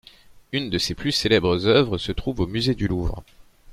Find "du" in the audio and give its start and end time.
2.73-2.87